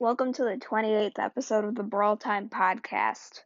Welcome 0.00 0.32
to 0.32 0.44
the 0.44 0.56
28th 0.56 1.18
episode 1.18 1.66
of 1.66 1.74
the 1.74 1.82
Brawl 1.82 2.16
Time 2.16 2.48
podcast. 2.48 3.42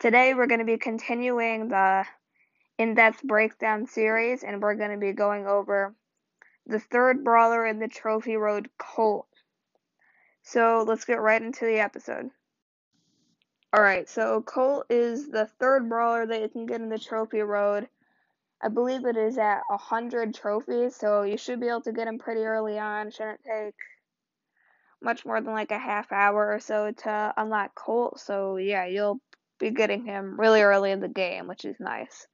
Today 0.00 0.34
we're 0.34 0.48
going 0.48 0.58
to 0.58 0.66
be 0.66 0.76
continuing 0.76 1.68
the 1.68 2.04
in 2.76 2.94
depth 2.94 3.22
breakdown 3.22 3.86
series 3.86 4.42
and 4.42 4.60
we're 4.60 4.74
going 4.74 4.90
to 4.90 4.96
be 4.96 5.12
going 5.12 5.46
over 5.46 5.94
the 6.66 6.80
third 6.80 7.22
brawler 7.22 7.64
in 7.64 7.78
the 7.78 7.86
Trophy 7.86 8.34
Road 8.34 8.70
Colt. 8.76 9.28
So 10.42 10.84
let's 10.84 11.04
get 11.04 11.20
right 11.20 11.40
into 11.40 11.64
the 11.64 11.78
episode. 11.78 12.28
Alright, 13.72 14.08
so 14.08 14.42
Colt 14.42 14.86
is 14.90 15.28
the 15.28 15.46
third 15.60 15.88
brawler 15.88 16.26
that 16.26 16.42
you 16.42 16.48
can 16.48 16.66
get 16.66 16.80
in 16.80 16.88
the 16.88 16.98
Trophy 16.98 17.42
Road. 17.42 17.86
I 18.60 18.66
believe 18.66 19.04
it 19.04 19.16
is 19.16 19.38
at 19.38 19.60
100 19.68 20.34
trophies, 20.34 20.96
so 20.96 21.22
you 21.22 21.38
should 21.38 21.60
be 21.60 21.68
able 21.68 21.82
to 21.82 21.92
get 21.92 22.08
him 22.08 22.18
pretty 22.18 22.42
early 22.42 22.80
on. 22.80 23.12
Shouldn't 23.12 23.44
take 23.44 23.76
much 25.04 25.24
more 25.24 25.40
than 25.40 25.52
like 25.52 25.70
a 25.70 25.78
half 25.78 26.10
hour 26.10 26.52
or 26.52 26.58
so 26.58 26.90
to 26.90 27.34
unlock 27.36 27.74
Colt. 27.74 28.18
So 28.18 28.56
yeah, 28.56 28.86
you'll 28.86 29.20
be 29.60 29.70
getting 29.70 30.04
him 30.04 30.38
really 30.40 30.62
early 30.62 30.90
in 30.90 31.00
the 31.00 31.08
game, 31.08 31.46
which 31.46 31.64
is 31.64 31.76
nice. 31.78 32.26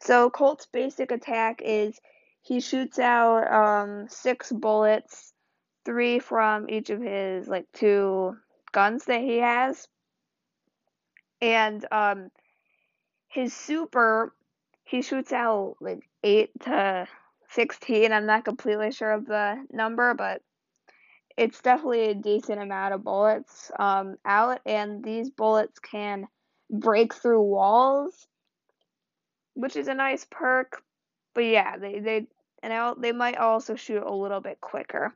So 0.00 0.30
Colt's 0.30 0.66
basic 0.66 1.12
attack 1.12 1.62
is 1.64 1.98
he 2.42 2.60
shoots 2.60 2.98
out 2.98 3.50
um, 3.50 4.06
six 4.08 4.52
bullets, 4.52 5.32
three 5.84 6.18
from 6.18 6.68
each 6.68 6.90
of 6.90 7.00
his 7.00 7.48
like 7.48 7.66
two 7.72 8.36
guns 8.72 9.04
that 9.04 9.20
he 9.20 9.38
has, 9.38 9.88
and 11.40 11.86
um, 11.92 12.30
his 13.28 13.54
super 13.54 14.34
he 14.84 15.00
shoots 15.00 15.32
out 15.32 15.76
like 15.80 16.08
eight 16.22 16.50
to 16.60 17.06
sixteen. 17.48 18.12
I'm 18.12 18.26
not 18.26 18.44
completely 18.44 18.92
sure 18.92 19.12
of 19.12 19.26
the 19.26 19.64
number, 19.70 20.12
but 20.14 20.42
it's 21.36 21.60
definitely 21.60 22.10
a 22.10 22.14
decent 22.14 22.60
amount 22.60 22.94
of 22.94 23.04
bullets 23.04 23.70
um, 23.78 24.16
out, 24.24 24.60
and 24.64 25.02
these 25.02 25.30
bullets 25.30 25.78
can 25.78 26.28
break 26.70 27.14
through 27.14 27.42
walls, 27.42 28.26
which 29.54 29.76
is 29.76 29.88
a 29.88 29.94
nice 29.94 30.26
perk. 30.30 30.82
But 31.34 31.44
yeah, 31.44 31.76
they 31.76 31.98
they 31.98 32.26
and 32.62 33.02
they 33.02 33.12
might 33.12 33.36
also 33.36 33.74
shoot 33.74 34.02
a 34.02 34.14
little 34.14 34.40
bit 34.40 34.60
quicker. 34.60 35.14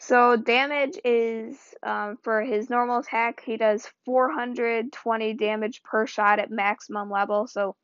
So 0.00 0.36
damage 0.36 0.98
is 1.04 1.56
um, 1.82 2.18
for 2.22 2.42
his 2.42 2.68
normal 2.68 2.98
attack. 2.98 3.42
He 3.44 3.56
does 3.56 3.88
420 4.04 5.34
damage 5.34 5.82
per 5.82 6.06
shot 6.06 6.40
at 6.40 6.50
maximum 6.50 7.10
level. 7.10 7.46
So 7.46 7.76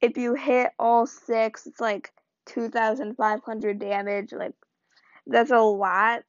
if 0.00 0.16
you 0.16 0.34
hit 0.34 0.70
all 0.78 1.06
six, 1.06 1.66
it's 1.66 1.80
like 1.80 2.10
2,500 2.46 3.78
damage. 3.78 4.32
Like 4.32 4.54
that's 5.26 5.50
a 5.50 5.58
lot 5.58 6.22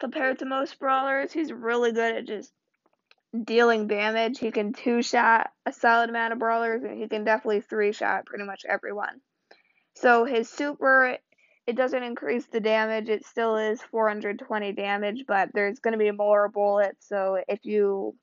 compared 0.00 0.38
to 0.38 0.46
most 0.46 0.78
brawlers. 0.78 1.32
He's 1.32 1.52
really 1.52 1.92
good 1.92 2.16
at 2.16 2.26
just 2.26 2.52
dealing 3.44 3.86
damage. 3.86 4.38
He 4.38 4.50
can 4.50 4.72
two 4.72 5.02
shot 5.02 5.50
a 5.66 5.72
solid 5.72 6.10
amount 6.10 6.32
of 6.32 6.38
brawlers, 6.38 6.82
and 6.82 6.98
he 6.98 7.08
can 7.08 7.24
definitely 7.24 7.60
three 7.60 7.92
shot 7.92 8.26
pretty 8.26 8.44
much 8.44 8.64
everyone. 8.68 9.20
So 9.94 10.24
his 10.24 10.48
super, 10.48 11.18
it 11.66 11.76
doesn't 11.76 12.02
increase 12.02 12.46
the 12.46 12.60
damage. 12.60 13.08
It 13.08 13.24
still 13.24 13.56
is 13.56 13.82
420 13.82 14.72
damage, 14.72 15.24
but 15.28 15.50
there's 15.52 15.78
going 15.78 15.92
to 15.92 15.98
be 15.98 16.10
more 16.10 16.48
bullets. 16.48 17.06
So 17.08 17.42
if 17.46 17.60
you 17.64 18.16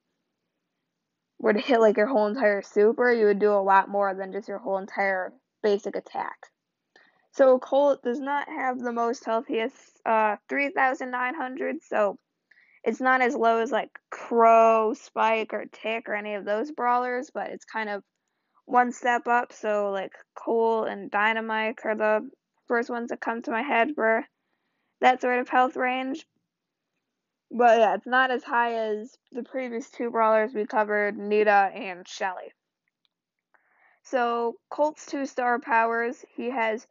were 1.39 1.53
to 1.53 1.59
hit 1.59 1.80
like 1.80 1.97
your 1.97 2.08
whole 2.08 2.28
entire 2.28 2.62
super, 2.62 3.14
you 3.14 3.28
would 3.28 3.39
do 3.39 3.53
a 3.53 3.62
lot 3.62 3.89
more 3.89 4.14
than 4.14 4.31
just 4.31 4.47
your 4.47 4.58
whole 4.58 4.78
entire 4.78 5.31
basic 5.62 5.95
attack. 5.95 6.38
So 7.38 7.60
Colt 7.60 8.02
does 8.02 8.20
not 8.20 8.50
have 8.50 8.80
the 8.80 8.92
most 8.92 9.24
healthiest 9.24 10.02
uh, 10.04 10.38
3,900, 10.50 11.84
so 11.84 12.18
it's 12.84 13.00
not 13.00 13.22
as 13.22 13.36
low 13.36 13.60
as 13.60 13.72
like 13.72 13.92
Crow, 14.10 14.96
Spike, 14.96 15.54
or 15.54 15.66
Tick 15.72 16.10
or 16.10 16.16
any 16.16 16.34
of 16.34 16.46
those 16.46 16.72
brawlers, 16.72 17.30
but 17.32 17.52
it's 17.52 17.64
kind 17.64 17.90
of 17.90 18.04
one 18.66 18.92
step 18.92 19.28
up. 19.28 19.53
So 19.53 19.92
like 19.92 20.14
Colt 20.34 20.88
and 20.88 21.12
Dynamite 21.12 21.78
are 21.86 21.94
the 21.94 22.28
first 22.68 22.90
ones 22.90 23.09
that 23.09 23.22
come 23.22 23.44
to 23.44 23.52
my 23.52 23.62
head 23.62 23.90
for 23.94 24.26
that 25.02 25.22
sort 25.22 25.38
of 25.38 25.47
health 25.47 25.76
range. 25.76 26.26
But 27.52 27.78
yeah, 27.78 27.94
it's 27.94 28.08
not 28.08 28.31
as 28.31 28.44
high 28.44 28.74
as 28.74 29.16
the 29.31 29.44
previous 29.44 29.92
two 29.92 30.09
brawlers 30.09 30.56
we 30.56 30.66
covered, 30.66 31.16
Nita 31.16 31.70
and 31.72 32.08
Shelly. 32.08 32.52
So 34.02 34.56
Colt's 34.72 35.06
two 35.06 35.28
star 35.28 35.59
powers, 35.59 36.26
he 36.36 36.50
has 36.50 36.88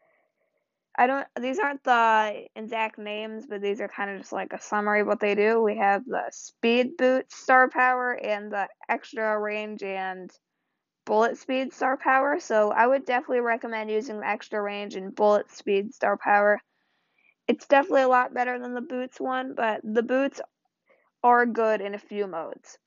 I 0.98 1.06
don't. 1.06 1.26
These 1.38 1.58
aren't 1.58 1.84
the 1.84 2.46
exact 2.56 2.98
names, 2.98 3.46
but 3.46 3.60
these 3.60 3.80
are 3.80 3.88
kind 3.88 4.10
of 4.10 4.18
just 4.18 4.32
like 4.32 4.52
a 4.54 4.60
summary 4.60 5.00
of 5.02 5.06
what 5.06 5.20
they 5.20 5.34
do. 5.34 5.62
We 5.62 5.76
have 5.76 6.04
the 6.06 6.24
speed 6.30 6.96
boot 6.96 7.30
star 7.30 7.68
power 7.68 8.12
and 8.12 8.50
the 8.50 8.68
extra 8.88 9.38
range 9.38 9.82
and 9.82 10.30
bullet 11.04 11.36
speed 11.36 11.74
star 11.74 11.98
power. 11.98 12.40
So 12.40 12.70
I 12.70 12.86
would 12.86 13.04
definitely 13.04 13.40
recommend 13.40 13.90
using 13.90 14.20
the 14.20 14.26
extra 14.26 14.60
range 14.62 14.94
and 14.94 15.14
bullet 15.14 15.50
speed 15.50 15.94
star 15.94 16.16
power. 16.16 16.60
It's 17.46 17.66
definitely 17.66 18.02
a 18.02 18.08
lot 18.08 18.34
better 18.34 18.58
than 18.58 18.74
the 18.74 18.80
boots 18.80 19.20
one, 19.20 19.54
but 19.54 19.80
the 19.84 20.02
boots 20.02 20.40
are 21.22 21.46
good 21.46 21.80
in 21.80 21.94
a 21.94 21.98
few 21.98 22.26
modes. 22.26 22.78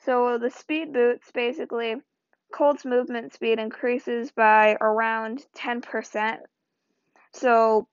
So 0.00 0.36
the 0.36 0.50
speed 0.50 0.92
boots 0.92 1.30
basically 1.32 1.96
Colt's 2.52 2.84
movement 2.84 3.32
speed 3.32 3.58
increases 3.58 4.32
by 4.32 4.76
around 4.80 5.44
10% 5.54 6.40
so 7.34 7.88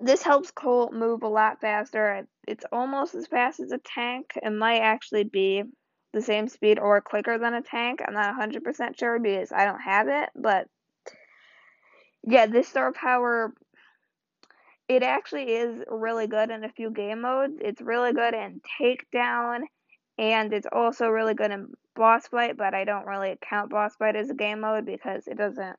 this 0.00 0.22
helps 0.22 0.50
Colt 0.50 0.92
move 0.92 1.22
a 1.22 1.28
lot 1.28 1.60
faster. 1.60 2.26
It's 2.48 2.64
almost 2.72 3.14
as 3.14 3.26
fast 3.28 3.60
as 3.60 3.70
a 3.70 3.78
tank. 3.78 4.32
It 4.42 4.50
might 4.50 4.80
actually 4.80 5.24
be 5.24 5.62
the 6.12 6.22
same 6.22 6.48
speed 6.48 6.78
or 6.78 7.00
quicker 7.00 7.38
than 7.38 7.54
a 7.54 7.62
tank. 7.62 8.00
I'm 8.06 8.14
not 8.14 8.34
100% 8.34 8.98
sure 8.98 9.18
because 9.18 9.52
I 9.52 9.64
don't 9.64 9.80
have 9.80 10.08
it, 10.08 10.30
but 10.34 10.66
yeah, 12.24 12.46
this 12.46 12.68
star 12.68 12.92
power 12.92 13.52
it 14.88 15.02
actually 15.02 15.52
is 15.52 15.82
really 15.88 16.26
good 16.26 16.50
in 16.50 16.64
a 16.64 16.68
few 16.68 16.90
game 16.90 17.22
modes. 17.22 17.54
It's 17.60 17.80
really 17.80 18.12
good 18.12 18.34
in 18.34 18.60
takedown 18.80 19.60
and 20.18 20.52
it's 20.52 20.66
also 20.70 21.08
really 21.08 21.34
good 21.34 21.50
in 21.50 21.72
boss 21.94 22.28
fight, 22.28 22.56
but 22.56 22.74
I 22.74 22.84
don't 22.84 23.06
really 23.06 23.38
count 23.40 23.70
boss 23.70 23.96
fight 23.96 24.16
as 24.16 24.28
a 24.28 24.34
game 24.34 24.60
mode 24.60 24.84
because 24.84 25.26
it 25.26 25.38
doesn't 25.38 25.76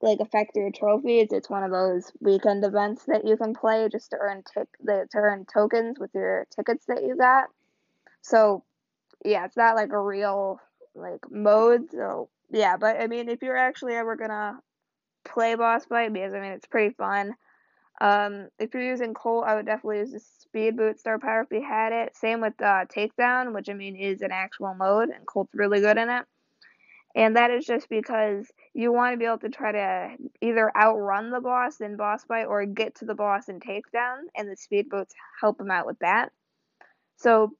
like 0.00 0.20
affect 0.20 0.56
your 0.56 0.70
trophies. 0.70 1.28
It's 1.32 1.50
one 1.50 1.64
of 1.64 1.70
those 1.70 2.12
weekend 2.20 2.64
events 2.64 3.04
that 3.06 3.26
you 3.26 3.36
can 3.36 3.54
play 3.54 3.88
just 3.90 4.10
to 4.10 4.16
earn 4.20 4.42
tick 4.42 4.68
to 4.86 5.06
earn 5.16 5.46
tokens 5.52 5.98
with 5.98 6.10
your 6.14 6.46
tickets 6.54 6.86
that 6.86 7.02
you 7.04 7.16
got. 7.16 7.48
So 8.22 8.64
yeah, 9.24 9.44
it's 9.44 9.56
not 9.56 9.76
like 9.76 9.90
a 9.92 10.00
real 10.00 10.60
like 10.94 11.30
mode. 11.30 11.90
So 11.90 12.28
yeah, 12.50 12.76
but 12.76 13.00
I 13.00 13.06
mean, 13.06 13.28
if 13.28 13.42
you're 13.42 13.56
actually 13.56 13.94
ever 13.94 14.16
gonna 14.16 14.58
play 15.24 15.54
boss 15.54 15.84
fight, 15.86 16.12
because 16.12 16.34
I 16.34 16.40
mean 16.40 16.52
it's 16.52 16.66
pretty 16.66 16.94
fun. 16.94 17.34
Um, 18.00 18.48
if 18.60 18.72
you're 18.74 18.88
using 18.88 19.12
Colt, 19.12 19.44
I 19.46 19.56
would 19.56 19.66
definitely 19.66 19.98
use 19.98 20.12
the 20.12 20.20
speed 20.20 20.76
boot 20.76 21.00
star 21.00 21.18
power 21.18 21.40
if 21.40 21.48
you 21.50 21.66
had 21.66 21.92
it. 21.92 22.16
Same 22.16 22.40
with 22.40 22.54
uh, 22.62 22.84
takedown, 22.86 23.52
which 23.52 23.68
I 23.68 23.72
mean 23.72 23.96
is 23.96 24.22
an 24.22 24.30
actual 24.30 24.74
mode, 24.74 25.08
and 25.08 25.26
Colt's 25.26 25.54
really 25.54 25.80
good 25.80 25.98
in 25.98 26.08
it. 26.08 26.24
And 27.18 27.34
that 27.34 27.50
is 27.50 27.66
just 27.66 27.88
because 27.88 28.46
you 28.74 28.92
want 28.92 29.12
to 29.12 29.16
be 29.18 29.24
able 29.24 29.40
to 29.40 29.48
try 29.48 29.72
to 29.72 30.10
either 30.40 30.70
outrun 30.76 31.32
the 31.32 31.40
boss 31.40 31.80
in 31.80 31.96
boss 31.96 32.22
fight 32.22 32.44
or 32.44 32.64
get 32.64 32.94
to 32.96 33.06
the 33.06 33.14
boss 33.16 33.48
in 33.48 33.58
takedown, 33.58 34.18
and 34.36 34.48
the 34.48 34.56
speed 34.56 34.88
boots 34.88 35.16
help 35.40 35.60
him 35.60 35.68
out 35.68 35.84
with 35.84 35.98
that. 35.98 36.30
So 37.16 37.50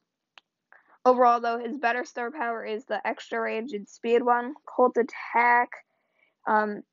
overall, 1.04 1.41
though, 1.41 1.58
his 1.58 1.76
better 1.76 2.04
star 2.04 2.30
power 2.30 2.64
is 2.64 2.84
the 2.84 3.04
extra 3.04 3.41
range 3.41 3.72
and 3.72 3.88
speed 3.88 4.22
one. 4.22 4.54
Colt 4.64 4.96
attack 4.96 5.70
um, 6.46 6.84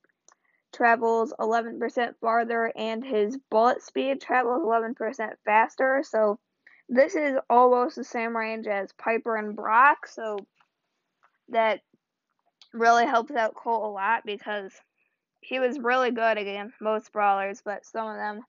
travels 0.73 1.35
11% 1.39 2.13
farther, 2.19 2.73
and 2.75 3.05
his 3.05 3.37
bullet 3.51 3.83
speed 3.83 4.21
travels 4.21 4.63
11% 4.63 5.29
faster. 5.45 6.03
So 6.03 6.39
this 6.89 7.15
is 7.15 7.38
almost 7.47 7.95
the 7.95 8.03
same 8.03 8.35
range 8.35 8.65
as 8.65 8.91
Piper 8.94 9.35
and 9.35 9.56
Brock. 9.56 10.07
So 10.07 10.39
that 11.50 11.81
really 12.75 13.06
helps 13.06 13.31
out 13.31 13.56
Colt 13.56 13.83
a 13.83 13.88
lot 13.88 14.24
because 14.25 14.72
he 15.42 15.60
was 15.60 15.80
really 15.80 16.12
good 16.12 16.38
against 16.38 16.81
most 16.81 17.12
brawlers, 17.12 17.62
but 17.63 17.86
some 17.86 18.07
of 18.07 18.16
them 18.16 18.42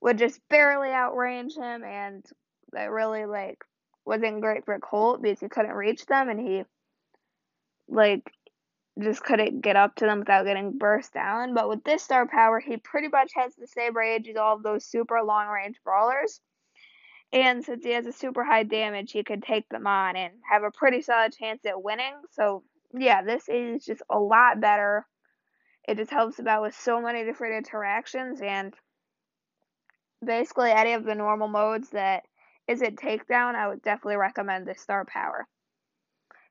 would 0.00 0.18
just 0.18 0.40
barely 0.48 0.88
outrange 0.88 1.56
him, 1.56 1.84
and 1.84 2.24
that 2.72 2.90
really 2.90 3.24
like 3.24 3.58
wasn't 4.04 4.40
great 4.40 4.64
for 4.64 4.78
Colt 4.80 5.22
because 5.22 5.40
he 5.40 5.48
couldn't 5.48 5.74
reach 5.74 6.06
them, 6.06 6.28
and 6.28 6.40
he 6.40 6.64
like 7.88 8.30
just 9.00 9.22
couldn't 9.22 9.60
get 9.62 9.76
up 9.76 9.94
to 9.96 10.04
them 10.04 10.18
without 10.18 10.44
getting 10.44 10.76
burst 10.76 11.14
down. 11.14 11.54
But 11.54 11.68
with 11.68 11.84
this 11.84 12.02
star 12.02 12.26
power, 12.26 12.60
he 12.60 12.76
pretty 12.76 13.08
much 13.08 13.32
has 13.34 13.54
the 13.54 13.66
same 13.66 13.96
range 13.96 14.28
as 14.28 14.36
all 14.36 14.56
of 14.56 14.62
those 14.62 14.84
super 14.84 15.22
long 15.22 15.48
range 15.48 15.76
brawlers. 15.84 16.40
And 17.32 17.64
since 17.64 17.84
he 17.84 17.92
has 17.92 18.06
a 18.06 18.12
super 18.12 18.44
high 18.44 18.64
damage, 18.64 19.12
he 19.12 19.24
could 19.24 19.42
take 19.42 19.66
them 19.70 19.86
on 19.86 20.16
and 20.16 20.34
have 20.50 20.64
a 20.64 20.70
pretty 20.70 21.00
solid 21.00 21.32
chance 21.32 21.64
at 21.64 21.82
winning. 21.82 22.14
So 22.32 22.62
yeah, 22.92 23.22
this 23.22 23.48
is 23.48 23.84
just 23.84 24.02
a 24.10 24.18
lot 24.18 24.60
better. 24.60 25.06
It 25.88 25.96
just 25.96 26.10
helps 26.10 26.38
about 26.38 26.62
with 26.62 26.76
so 26.76 27.00
many 27.00 27.24
different 27.24 27.56
interactions 27.56 28.40
and 28.40 28.74
basically 30.24 30.70
any 30.70 30.92
of 30.92 31.04
the 31.04 31.14
normal 31.14 31.48
modes 31.48 31.90
that 31.90 32.22
isn't 32.68 32.98
takedown, 32.98 33.54
I 33.54 33.68
would 33.68 33.82
definitely 33.82 34.16
recommend 34.16 34.66
the 34.66 34.74
star 34.74 35.04
power. 35.04 35.46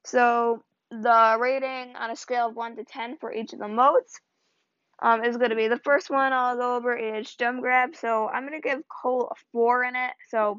So 0.03 0.63
the 0.89 1.38
rating 1.39 1.95
on 1.95 2.11
a 2.11 2.15
scale 2.15 2.49
of 2.49 2.55
1 2.55 2.75
to 2.75 2.83
10 2.83 3.17
for 3.17 3.33
each 3.33 3.53
of 3.53 3.59
the 3.59 3.67
modes 3.67 4.19
um, 5.01 5.23
is 5.23 5.38
going 5.38 5.51
to 5.51 5.55
be 5.55 5.67
the 5.67 5.79
first 5.79 6.09
one 6.09 6.33
I'll 6.33 6.57
go 6.57 6.75
over 6.75 6.95
is 6.95 7.33
gem 7.35 7.61
grab. 7.61 7.95
So 7.95 8.27
I'm 8.27 8.47
going 8.47 8.61
to 8.61 8.67
give 8.67 8.81
Colt 8.88 9.31
a 9.31 9.35
4 9.51 9.85
in 9.85 9.95
it. 9.95 10.11
So 10.29 10.57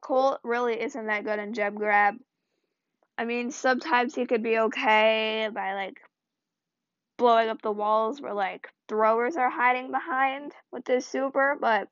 Colt 0.00 0.40
really 0.42 0.80
isn't 0.80 1.06
that 1.06 1.24
good 1.24 1.38
in 1.38 1.52
gem 1.52 1.74
grab. 1.74 2.14
I 3.18 3.24
mean, 3.24 3.50
sometimes 3.50 4.14
he 4.14 4.26
could 4.26 4.42
be 4.42 4.58
okay 4.58 5.48
by 5.52 5.74
like 5.74 6.00
blowing 7.18 7.48
up 7.48 7.62
the 7.62 7.70
walls 7.70 8.20
where 8.20 8.34
like 8.34 8.68
throwers 8.88 9.36
are 9.36 9.50
hiding 9.50 9.90
behind 9.90 10.52
with 10.72 10.86
his 10.86 11.06
super, 11.06 11.56
but 11.60 11.88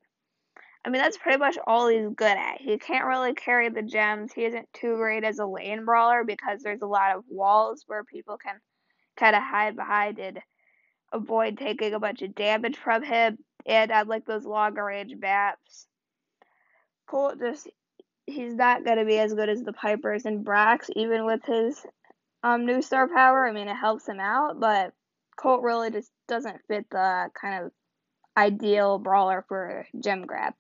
I 0.85 0.89
mean 0.89 1.01
that's 1.01 1.19
pretty 1.19 1.39
much 1.39 1.59
all 1.67 1.89
he's 1.89 2.09
good 2.17 2.37
at. 2.37 2.61
He 2.61 2.79
can't 2.79 3.07
really 3.07 3.35
carry 3.35 3.69
the 3.69 3.83
gems. 3.83 4.33
He 4.33 4.45
isn't 4.45 4.69
too 4.73 4.97
great 4.97 5.25
as 5.25 5.39
a 5.39 5.47
lane 5.47 5.85
brawler 5.85 6.25
because 6.25 6.63
there's 6.63 6.83
a 6.83 6.87
lot 6.87 7.15
of 7.15 7.25
walls 7.29 7.85
where 7.87 8.03
people 8.03 8.39
can 8.39 8.57
kind 9.17 9.37
of 9.37 9.43
hide 9.43 9.77
behind 9.77 10.19
and 10.19 10.41
avoid 11.13 11.59
taking 11.59 11.93
a 11.95 12.01
bunch 12.01 12.23
of 12.23 12.35
damage 12.35 12.77
from 12.77 13.03
him. 13.03 13.39
And 13.67 13.93
I 13.93 14.03
like 14.03 14.25
those 14.25 14.47
longer 14.47 14.85
range 14.85 15.15
maps. 15.19 15.87
Colt 17.07 17.39
just 17.39 17.69
he's 18.31 18.55
not 18.55 18.85
gonna 18.85 19.05
be 19.05 19.19
as 19.19 19.35
good 19.35 19.49
as 19.49 19.63
the 19.63 19.73
Pipers 19.73 20.25
and 20.25 20.45
Brocks, 20.45 20.91
even 20.97 21.25
with 21.25 21.45
his 21.45 21.85
um 22.43 22.67
new 22.67 22.83
star 22.83 23.09
power. 23.09 23.47
I 23.47 23.53
mean 23.53 23.69
it 23.69 23.77
helps 23.77 24.09
him 24.09 24.21
out, 24.21 24.61
but 24.61 24.93
Colt 25.37 25.63
really 25.63 25.91
just 25.91 26.11
doesn't 26.29 26.61
fit 26.69 26.87
the 26.91 27.31
kind 27.41 27.65
of 27.65 27.73
ideal 28.37 28.99
brawler 28.99 29.45
for 29.49 29.87
gem 30.03 30.27
grab. 30.27 30.55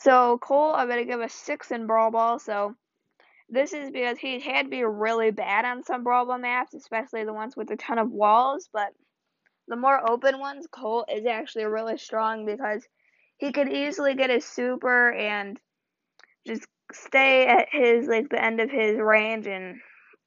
So 0.00 0.38
Colt, 0.38 0.74
I'm 0.76 0.88
gonna 0.88 1.04
give 1.04 1.20
a 1.20 1.28
six 1.28 1.70
in 1.70 1.86
Brawl 1.86 2.10
Ball. 2.10 2.38
So 2.38 2.74
this 3.48 3.72
is 3.72 3.90
because 3.90 4.18
he 4.18 4.40
had 4.40 4.64
to 4.64 4.70
be 4.70 4.82
really 4.82 5.30
bad 5.30 5.64
on 5.64 5.84
some 5.84 6.02
Brawl 6.02 6.26
Ball 6.26 6.38
maps, 6.38 6.74
especially 6.74 7.24
the 7.24 7.32
ones 7.32 7.56
with 7.56 7.70
a 7.70 7.76
ton 7.76 7.98
of 7.98 8.10
walls. 8.10 8.68
But 8.72 8.88
the 9.68 9.76
more 9.76 10.10
open 10.10 10.38
ones, 10.38 10.66
Colt 10.70 11.08
is 11.12 11.26
actually 11.26 11.66
really 11.66 11.98
strong 11.98 12.46
because 12.46 12.86
he 13.36 13.52
could 13.52 13.68
easily 13.68 14.14
get 14.14 14.30
his 14.30 14.44
super 14.44 15.12
and 15.12 15.58
just 16.46 16.66
stay 16.92 17.46
at 17.46 17.68
his 17.70 18.06
like 18.06 18.28
the 18.28 18.42
end 18.42 18.60
of 18.60 18.70
his 18.70 18.98
range 18.98 19.46
and 19.46 19.80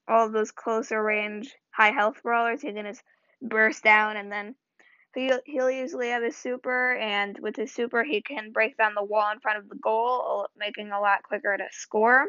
all 0.08 0.30
those 0.30 0.52
closer 0.52 1.02
range 1.02 1.54
high 1.70 1.92
health 1.92 2.22
brawlers. 2.22 2.62
He 2.62 2.72
can 2.72 2.86
just 2.86 3.02
burst 3.42 3.82
down 3.84 4.16
and 4.16 4.30
then 4.32 4.54
he'll, 5.16 5.40
he'll 5.44 5.70
usually 5.70 6.08
have 6.08 6.22
his 6.22 6.36
super 6.36 6.94
and 6.94 7.38
with 7.40 7.56
his 7.56 7.72
super 7.72 8.04
he 8.04 8.22
can 8.22 8.52
break 8.52 8.76
down 8.76 8.94
the 8.94 9.04
wall 9.04 9.30
in 9.32 9.40
front 9.40 9.58
of 9.58 9.68
the 9.68 9.76
goal 9.76 10.46
making 10.56 10.90
a 10.90 11.00
lot 11.00 11.22
quicker 11.22 11.56
to 11.56 11.64
score 11.72 12.26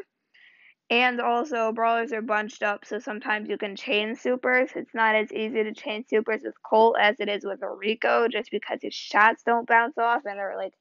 and 0.90 1.20
also 1.20 1.70
brawlers 1.72 2.12
are 2.12 2.22
bunched 2.22 2.62
up 2.62 2.84
so 2.84 2.98
sometimes 2.98 3.48
you 3.48 3.58
can 3.58 3.76
chain 3.76 4.16
supers 4.16 4.70
it's 4.74 4.94
not 4.94 5.14
as 5.14 5.32
easy 5.32 5.62
to 5.62 5.72
chain 5.72 6.04
supers 6.08 6.40
with 6.44 6.54
colt 6.68 6.96
as 7.00 7.16
it 7.20 7.28
is 7.28 7.44
with 7.44 7.60
rico 7.78 8.26
just 8.28 8.50
because 8.50 8.80
his 8.82 8.94
shots 8.94 9.42
don't 9.44 9.68
bounce 9.68 9.98
off 9.98 10.22
and 10.24 10.38
they're 10.38 10.56
like 10.56 10.72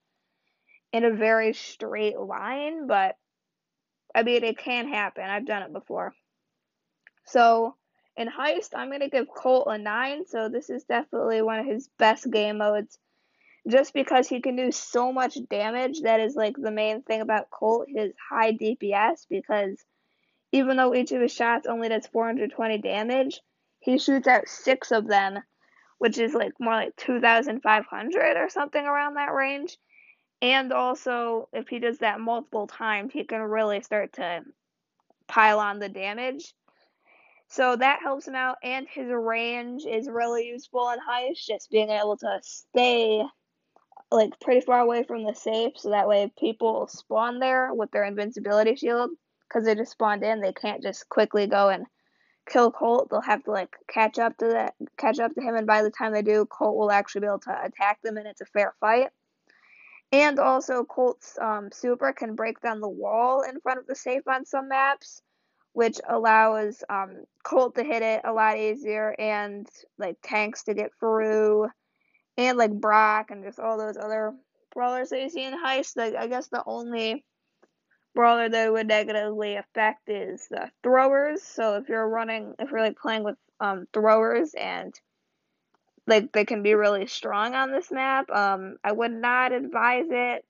in 0.93 1.03
a 1.03 1.11
very 1.11 1.53
straight 1.53 2.17
line 2.19 2.87
but 2.87 3.17
i 4.15 4.23
mean 4.23 4.43
it 4.43 4.57
can 4.57 4.87
happen 4.87 5.23
i've 5.23 5.45
done 5.45 5.63
it 5.63 5.73
before 5.73 6.13
so 7.25 7.75
in 8.17 8.27
Heist, 8.27 8.69
I'm 8.75 8.89
going 8.89 9.01
to 9.01 9.09
give 9.09 9.27
Colt 9.27 9.67
a 9.69 9.77
9, 9.77 10.25
so 10.25 10.49
this 10.49 10.71
is 10.71 10.83
definitely 10.85 11.43
one 11.43 11.59
of 11.59 11.67
his 11.67 11.87
best 11.99 12.29
game 12.31 12.57
modes. 12.57 12.97
Just 13.69 13.93
because 13.93 14.27
he 14.27 14.41
can 14.41 14.55
do 14.55 14.71
so 14.71 15.13
much 15.13 15.37
damage, 15.49 16.01
that 16.01 16.19
is 16.19 16.35
like 16.35 16.55
the 16.57 16.71
main 16.71 17.03
thing 17.03 17.21
about 17.21 17.51
Colt, 17.51 17.85
his 17.87 18.13
high 18.29 18.53
DPS, 18.53 19.27
because 19.29 19.85
even 20.51 20.77
though 20.77 20.95
each 20.95 21.11
of 21.11 21.21
his 21.21 21.31
shots 21.31 21.67
only 21.67 21.89
does 21.89 22.07
420 22.07 22.79
damage, 22.79 23.39
he 23.79 23.99
shoots 23.99 24.27
out 24.27 24.47
six 24.47 24.91
of 24.91 25.07
them, 25.07 25.37
which 25.99 26.17
is 26.17 26.33
like 26.33 26.53
more 26.59 26.73
like 26.73 26.95
2,500 26.95 28.37
or 28.37 28.49
something 28.49 28.83
around 28.83 29.13
that 29.15 29.33
range. 29.33 29.77
And 30.41 30.71
also, 30.71 31.49
if 31.51 31.67
he 31.67 31.79
does 31.79 31.99
that 31.99 32.19
multiple 32.19 32.67
times, 32.67 33.11
he 33.11 33.23
can 33.23 33.41
really 33.41 33.81
start 33.81 34.13
to 34.13 34.41
pile 35.27 35.59
on 35.59 35.79
the 35.79 35.89
damage. 35.89 36.53
So 37.49 37.75
that 37.75 38.01
helps 38.01 38.27
him 38.27 38.35
out, 38.35 38.57
and 38.61 38.85
his 38.89 39.07
range 39.09 39.83
is 39.85 40.09
really 40.09 40.47
useful 40.47 40.89
in 40.89 40.99
heist, 40.99 41.45
just 41.47 41.71
being 41.71 41.89
able 41.89 42.17
to 42.17 42.39
stay 42.43 43.23
like 44.11 44.39
pretty 44.39 44.61
far 44.61 44.79
away 44.79 45.03
from 45.03 45.23
the 45.23 45.33
safe, 45.33 45.73
so 45.77 45.89
that 45.89 46.07
way 46.07 46.31
people 46.37 46.87
spawn 46.87 47.39
there 47.39 47.73
with 47.73 47.89
their 47.91 48.03
invincibility 48.03 48.75
shield, 48.75 49.09
because 49.47 49.65
they 49.65 49.75
just 49.75 49.91
spawned 49.91 50.23
in, 50.23 50.41
they 50.41 50.53
can't 50.53 50.83
just 50.83 51.09
quickly 51.09 51.47
go 51.47 51.69
and 51.69 51.85
kill 52.49 52.71
Colt. 52.71 53.09
They'll 53.09 53.21
have 53.21 53.43
to 53.45 53.51
like 53.51 53.75
catch 53.89 54.19
up 54.19 54.37
to 54.37 54.47
that, 54.47 54.75
catch 54.97 55.19
up 55.19 55.33
to 55.33 55.41
him, 55.41 55.55
and 55.55 55.67
by 55.67 55.83
the 55.83 55.91
time 55.91 56.13
they 56.13 56.21
do, 56.21 56.45
Colt 56.45 56.77
will 56.77 56.91
actually 56.91 57.21
be 57.21 57.27
able 57.27 57.39
to 57.39 57.65
attack 57.65 58.01
them, 58.03 58.17
and 58.17 58.27
it's 58.27 58.41
a 58.41 58.45
fair 58.45 58.75
fight. 58.79 59.09
And 60.11 60.39
also, 60.39 60.85
Colt's 60.85 61.37
um, 61.39 61.69
super 61.71 62.13
can 62.13 62.35
break 62.35 62.61
down 62.61 62.79
the 62.79 62.89
wall 62.89 63.41
in 63.41 63.59
front 63.59 63.79
of 63.79 63.87
the 63.87 63.95
safe 63.95 64.27
on 64.27 64.45
some 64.45 64.69
maps 64.69 65.21
which 65.77 65.99
allows 66.09 66.83
um, 66.89 67.23
Colt 67.43 67.75
to 67.75 67.83
hit 67.83 68.01
it 68.01 68.21
a 68.23 68.33
lot 68.33 68.57
easier 68.57 69.13
and 69.19 69.69
like 69.99 70.17
tanks 70.23 70.63
to 70.63 70.73
get 70.73 70.89
through 70.99 71.67
and 72.35 72.57
like 72.57 72.71
Brock 72.71 73.29
and 73.29 73.43
just 73.43 73.59
all 73.59 73.77
those 73.77 73.95
other 73.95 74.33
brawlers 74.73 75.09
that 75.09 75.21
you 75.21 75.29
see 75.29 75.43
in 75.43 75.53
Heist. 75.53 75.95
Like 75.95 76.15
I 76.15 76.25
guess 76.25 76.47
the 76.47 76.63
only 76.65 77.23
brawler 78.15 78.49
that 78.49 78.73
would 78.73 78.87
negatively 78.87 79.55
affect 79.55 80.09
is 80.09 80.47
the 80.49 80.71
throwers. 80.81 81.43
So 81.43 81.75
if 81.75 81.89
you're 81.89 82.09
running, 82.09 82.55
if 82.57 82.71
you're 82.71 82.81
like 82.81 82.97
playing 82.97 83.23
with 83.23 83.37
um, 83.59 83.85
throwers 83.93 84.55
and 84.59 84.99
like 86.07 86.31
they 86.31 86.45
can 86.45 86.63
be 86.63 86.73
really 86.73 87.05
strong 87.05 87.53
on 87.53 87.71
this 87.71 87.91
map, 87.91 88.31
um, 88.31 88.77
I 88.83 88.91
would 88.91 89.11
not 89.11 89.51
advise 89.51 90.07
it. 90.09 90.45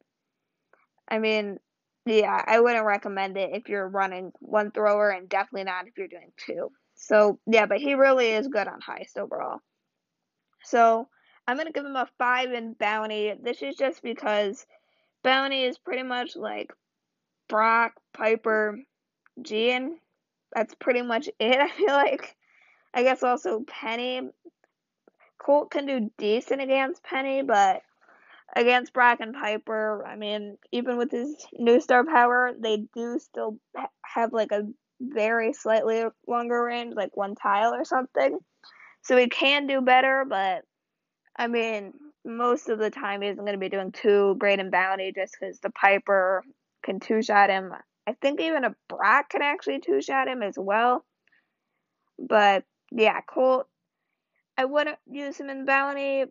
I 1.10 1.20
mean, 1.20 1.58
yeah, 2.06 2.44
I 2.46 2.60
wouldn't 2.60 2.86
recommend 2.86 3.38
it 3.38 3.52
if 3.54 3.68
you're 3.68 3.88
running 3.88 4.32
one 4.40 4.72
thrower 4.72 5.10
and 5.10 5.28
definitely 5.28 5.66
not 5.66 5.88
if 5.88 5.98
you're 5.98 6.08
doing 6.08 6.32
two. 6.38 6.72
So, 6.96 7.40
yeah, 7.46 7.66
but 7.66 7.80
he 7.80 7.96
really 7.96 8.28
is 8.28 8.48
good 8.48 8.68
on 8.68 8.80
heist 8.82 9.18
overall. 9.18 9.60
So, 10.64 11.08
I'm 11.48 11.58
to 11.58 11.72
give 11.72 11.86
him 11.86 11.96
a 11.96 12.08
5 12.18 12.52
in 12.52 12.74
bounty. 12.74 13.34
This 13.42 13.62
is 13.62 13.76
just 13.76 14.04
because 14.04 14.66
bounty 15.24 15.64
is 15.64 15.78
pretty 15.78 16.04
much 16.04 16.36
like 16.36 16.74
Brock, 17.48 17.94
Piper, 18.14 18.80
Gene. 19.42 19.98
That's 20.54 20.76
pretty 20.76 21.02
much 21.02 21.30
it, 21.40 21.60
I 21.60 21.70
feel 21.70 21.88
like. 21.88 22.36
I 22.94 23.04
guess 23.04 23.24
also 23.24 23.64
Penny. 23.68 24.22
Colt 25.40 25.72
can 25.72 25.86
do 25.86 26.12
decent 26.18 26.62
against 26.62 27.04
Penny, 27.04 27.42
but 27.42 27.82
against 28.56 28.94
Brock 28.94 29.20
and 29.20 29.36
Piper. 29.36 30.06
I 30.06 30.16
mean, 30.16 30.58
even 30.72 30.98
with 30.98 31.12
his 31.12 31.36
new 31.54 31.80
star 31.80 32.06
power, 32.06 32.54
they 32.58 32.86
do 32.96 33.20
still 33.20 33.58
have 34.04 34.34
like 34.34 34.52
a 34.52 34.68
very 35.00 35.54
slightly 35.54 36.04
longer 36.28 36.64
range, 36.64 36.96
like 36.96 37.16
one 37.16 37.36
tile 37.36 37.74
or 37.74 37.86
something. 37.86 38.40
So 39.04 39.16
he 39.16 39.28
can 39.28 39.68
do 39.68 39.82
better, 39.82 40.26
but 40.28 40.64
I 41.38 41.48
mean, 41.48 41.94
most 42.26 42.68
of 42.68 42.80
the 42.80 42.90
time 42.90 43.22
he 43.22 43.30
isn't 43.30 43.44
going 43.44 43.54
to 43.54 43.60
be 43.60 43.70
doing 43.70 43.92
too 43.92 44.36
great 44.38 44.60
in 44.60 44.70
bounty 44.70 45.14
just 45.16 45.38
because 45.40 45.60
the 45.60 45.70
Piper 45.70 46.44
can 46.84 47.00
two 47.00 47.22
shot 47.22 47.50
him. 47.50 47.72
I 48.08 48.14
think 48.22 48.42
even 48.42 48.64
a 48.64 48.76
Brock 48.90 49.30
can 49.30 49.42
actually 49.42 49.80
two 49.80 50.02
shot 50.02 50.28
him 50.28 50.42
as 50.42 50.56
well. 50.58 51.06
But 52.18 52.64
yeah, 52.92 53.22
Colt, 53.22 53.68
I 54.58 54.66
wouldn't 54.66 54.98
use 55.06 55.40
him 55.40 55.50
in 55.50 55.66
bounty 55.66 56.26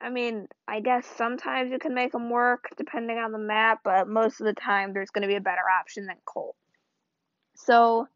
I 0.00 0.10
mean, 0.10 0.48
I 0.68 0.80
guess 0.80 1.06
sometimes 1.06 1.70
you 1.70 1.78
can 1.78 1.94
make 1.94 2.12
them 2.12 2.28
work 2.30 2.68
depending 2.76 3.18
on 3.18 3.32
the 3.32 3.38
map, 3.38 3.80
but 3.82 4.08
most 4.08 4.40
of 4.40 4.46
the 4.46 4.52
time 4.52 4.92
there's 4.92 5.10
going 5.10 5.22
to 5.22 5.28
be 5.28 5.36
a 5.36 5.40
better 5.40 5.68
option 5.80 6.06
than 6.06 6.16
Colt. 6.26 6.54
So 7.56 8.06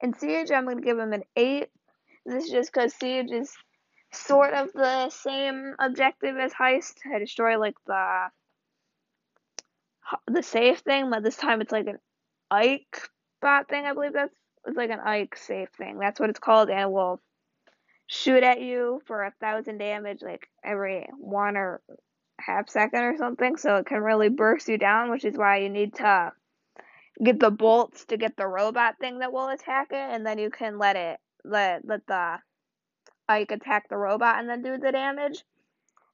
in 0.00 0.14
Siege, 0.14 0.50
I'm 0.50 0.64
going 0.64 0.78
to 0.78 0.82
give 0.82 0.98
him 0.98 1.12
an 1.12 1.24
8. 1.36 1.68
This 2.24 2.44
is 2.44 2.50
just 2.50 2.72
because 2.72 2.94
Siege 2.94 3.30
is 3.30 3.52
sort 4.12 4.54
of 4.54 4.72
the 4.72 5.10
same 5.10 5.74
objective 5.78 6.36
as 6.38 6.52
Heist 6.54 6.94
to 7.02 7.18
destroy 7.18 7.58
like 7.58 7.76
the 7.86 8.28
the 10.28 10.42
safe 10.42 10.78
thing, 10.78 11.10
but 11.10 11.22
this 11.22 11.36
time 11.36 11.60
it's 11.60 11.72
like 11.72 11.86
an 11.86 11.98
Ike 12.50 13.10
bot 13.42 13.68
thing. 13.68 13.84
I 13.84 13.92
believe 13.92 14.12
that's 14.14 14.34
it's 14.66 14.76
like 14.76 14.90
an 14.90 15.00
Ike 15.00 15.36
safe 15.36 15.68
thing. 15.76 15.98
That's 15.98 16.18
what 16.18 16.30
it's 16.30 16.38
called, 16.38 16.70
and 16.70 16.92
will 16.92 17.20
shoot 18.06 18.42
at 18.42 18.60
you 18.60 19.00
for 19.06 19.24
a 19.24 19.32
thousand 19.40 19.78
damage 19.78 20.22
like 20.22 20.48
every 20.64 21.08
one 21.18 21.56
or 21.56 21.80
half 22.38 22.68
second 22.68 23.00
or 23.00 23.16
something, 23.16 23.56
so 23.56 23.76
it 23.76 23.86
can 23.86 24.00
really 24.00 24.28
burst 24.28 24.68
you 24.68 24.78
down, 24.78 25.10
which 25.10 25.24
is 25.24 25.36
why 25.36 25.58
you 25.58 25.68
need 25.68 25.94
to 25.94 26.32
get 27.24 27.40
the 27.40 27.50
bolts 27.50 28.04
to 28.06 28.16
get 28.16 28.36
the 28.36 28.46
robot 28.46 28.96
thing 29.00 29.20
that 29.20 29.32
will 29.32 29.48
attack 29.48 29.88
it, 29.90 29.96
and 29.96 30.24
then 30.24 30.38
you 30.38 30.50
can 30.50 30.78
let 30.78 30.96
it 30.96 31.18
let 31.44 31.86
let 31.86 32.06
the 32.06 32.38
Ike 33.28 33.50
attack 33.50 33.88
the 33.88 33.96
robot 33.96 34.38
and 34.38 34.48
then 34.48 34.62
do 34.62 34.78
the 34.78 34.92
damage. 34.92 35.42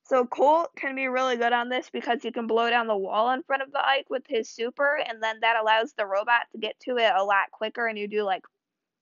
So 0.05 0.25
Colt 0.25 0.71
can 0.77 0.97
be 0.97 1.07
really 1.07 1.37
good 1.37 1.53
on 1.53 1.69
this 1.69 1.89
because 1.91 2.23
he 2.23 2.33
can 2.33 2.47
blow 2.47 2.71
down 2.71 2.87
the 2.87 2.97
wall 2.97 3.31
in 3.31 3.43
front 3.43 3.63
of 3.63 3.71
the 3.71 3.85
Ike 3.85 4.07
with 4.11 4.25
his 4.27 4.49
super, 4.49 4.97
and 4.97 5.23
then 5.23 5.39
that 5.41 5.57
allows 5.61 5.93
the 5.93 6.07
robot 6.07 6.43
to 6.53 6.59
get 6.59 6.79
to 6.81 6.97
it 6.97 7.13
a 7.15 7.25
lot 7.25 7.51
quicker, 7.53 7.87
and 7.87 7.99
you 7.99 8.09
do 8.09 8.23
like 8.23 8.43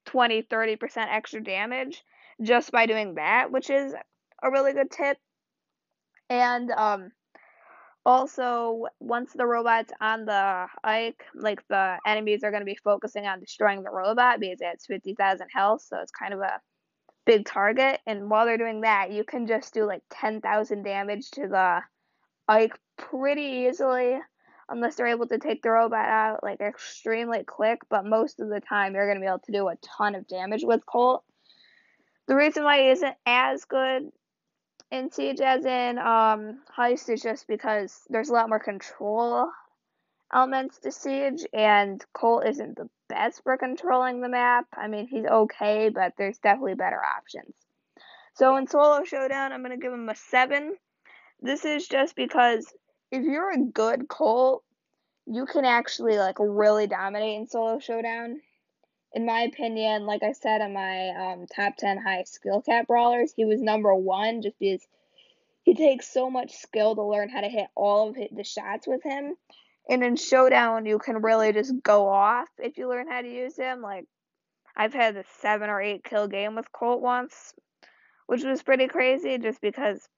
20, 0.06 0.42
30% 0.42 1.06
extra 1.08 1.42
damage 1.42 2.02
just 2.42 2.72
by 2.72 2.86
doing 2.86 3.14
that, 3.14 3.50
which 3.50 3.70
is 3.70 3.94
a 4.42 4.50
really 4.50 4.72
good 4.72 4.90
tip. 4.90 5.18
And 6.28 6.70
um, 6.70 7.10
also, 8.06 8.86
once 8.98 9.32
the 9.32 9.46
robot's 9.46 9.92
on 10.00 10.24
the 10.24 10.66
Ike, 10.82 11.24
like 11.34 11.66
the 11.68 11.98
enemies 12.06 12.42
are 12.42 12.50
going 12.50 12.62
to 12.62 12.66
be 12.66 12.78
focusing 12.82 13.26
on 13.26 13.40
destroying 13.40 13.82
the 13.82 13.90
robot 13.90 14.40
because 14.40 14.58
it's 14.60 14.86
50,000 14.86 15.48
health, 15.52 15.82
so 15.82 15.98
it's 16.00 16.12
kind 16.12 16.32
of 16.32 16.40
a 16.40 16.60
big 17.26 17.44
target. 17.44 18.00
And 18.06 18.30
while 18.30 18.46
they're 18.46 18.56
doing 18.56 18.82
that, 18.82 19.12
you 19.12 19.24
can 19.24 19.46
just 19.46 19.74
do 19.74 19.84
like 19.84 20.02
10,000 20.10 20.82
damage 20.82 21.30
to 21.32 21.48
the 21.48 21.80
Ike 22.48 22.78
pretty 22.96 23.66
easily, 23.68 24.18
unless 24.68 24.94
they're 24.94 25.06
able 25.06 25.28
to 25.28 25.38
take 25.38 25.62
the 25.62 25.70
robot 25.70 26.08
out 26.08 26.42
like 26.42 26.60
extremely 26.60 27.44
quick. 27.44 27.80
But 27.90 28.06
most 28.06 28.40
of 28.40 28.48
the 28.48 28.60
time, 28.60 28.94
you're 28.94 29.06
going 29.06 29.18
to 29.18 29.24
be 29.24 29.28
able 29.28 29.40
to 29.40 29.52
do 29.52 29.68
a 29.68 29.76
ton 29.98 30.14
of 30.14 30.26
damage 30.26 30.64
with 30.64 30.86
Colt. 30.86 31.22
The 32.26 32.36
reason 32.36 32.64
why 32.64 32.82
he 32.82 32.88
isn't 32.90 33.16
as 33.26 33.64
good 33.64 34.10
in 34.90 35.10
Siege 35.10 35.40
as 35.40 35.64
in 35.64 35.98
um, 35.98 36.60
Heist 36.76 37.08
is 37.08 37.22
just 37.22 37.46
because 37.46 38.02
there's 38.08 38.28
a 38.28 38.32
lot 38.32 38.48
more 38.48 38.58
control 38.58 39.50
elements 40.32 40.78
to 40.78 40.92
Siege, 40.92 41.44
and 41.52 42.04
Colt 42.12 42.46
isn't 42.46 42.76
the 42.76 42.88
best 43.08 43.42
for 43.42 43.56
controlling 43.56 44.20
the 44.20 44.28
map. 44.28 44.66
I 44.76 44.88
mean, 44.88 45.08
he's 45.08 45.26
okay, 45.26 45.88
but 45.88 46.14
there's 46.16 46.38
definitely 46.38 46.74
better 46.74 47.00
options. 47.02 47.54
So 48.34 48.56
in 48.56 48.66
Solo 48.66 49.04
Showdown, 49.04 49.52
I'm 49.52 49.62
going 49.62 49.78
to 49.78 49.82
give 49.82 49.92
him 49.92 50.08
a 50.08 50.14
7. 50.14 50.76
This 51.40 51.64
is 51.64 51.88
just 51.88 52.14
because 52.14 52.72
if 53.10 53.24
you're 53.24 53.50
a 53.52 53.58
good 53.58 54.08
Colt, 54.08 54.62
you 55.26 55.46
can 55.46 55.64
actually 55.64 56.18
like 56.18 56.36
really 56.38 56.86
dominate 56.86 57.38
in 57.38 57.46
Solo 57.46 57.78
Showdown. 57.78 58.40
In 59.12 59.26
my 59.26 59.40
opinion, 59.40 60.06
like 60.06 60.22
I 60.22 60.32
said 60.32 60.60
in 60.60 60.72
my 60.72 61.08
um, 61.08 61.46
top 61.46 61.76
10 61.76 61.98
high 61.98 62.24
skill 62.24 62.62
cap 62.62 62.86
brawlers, 62.86 63.32
he 63.34 63.44
was 63.44 63.60
number 63.60 63.94
one 63.94 64.42
just 64.42 64.58
because 64.58 64.86
he 65.62 65.74
takes 65.74 66.12
so 66.12 66.30
much 66.30 66.56
skill 66.56 66.94
to 66.94 67.02
learn 67.02 67.28
how 67.28 67.40
to 67.40 67.48
hit 67.48 67.68
all 67.74 68.10
of 68.10 68.14
the 68.14 68.44
shots 68.44 68.86
with 68.86 69.02
him. 69.02 69.34
And 69.88 70.04
in 70.04 70.16
Showdown, 70.16 70.86
you 70.86 70.98
can 70.98 71.22
really 71.22 71.52
just 71.52 71.74
go 71.82 72.08
off 72.08 72.48
if 72.58 72.78
you 72.78 72.88
learn 72.88 73.08
how 73.08 73.20
to 73.20 73.28
use 73.28 73.56
him. 73.56 73.82
Like, 73.82 74.06
I've 74.76 74.94
had 74.94 75.16
a 75.16 75.24
seven 75.40 75.68
or 75.68 75.80
eight 75.80 76.04
kill 76.04 76.28
game 76.28 76.54
with 76.54 76.70
Colt 76.72 77.02
once, 77.02 77.52
which 78.26 78.44
was 78.44 78.62
pretty 78.62 78.86
crazy 78.86 79.38
just 79.38 79.60
because 79.60 80.08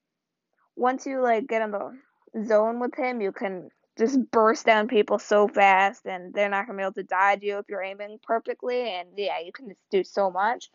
once 0.76 1.06
you 1.06 1.20
like 1.20 1.46
get 1.46 1.62
in 1.62 1.70
the 1.70 1.98
zone 2.46 2.80
with 2.80 2.94
him, 2.94 3.20
you 3.20 3.32
can 3.32 3.70
just 3.98 4.18
burst 4.30 4.66
down 4.66 4.88
people 4.88 5.18
so 5.18 5.48
fast 5.48 6.06
and 6.06 6.32
they're 6.32 6.48
not 6.48 6.66
gonna 6.66 6.78
be 6.78 6.82
able 6.82 6.92
to 6.92 7.02
dodge 7.02 7.42
you 7.42 7.58
if 7.58 7.66
you're 7.68 7.82
aiming 7.82 8.18
perfectly 8.22 8.90
and 8.90 9.08
yeah, 9.16 9.38
you 9.44 9.52
can 9.52 9.68
just 9.68 9.80
do 9.90 10.02
so 10.04 10.30
much. 10.30 10.70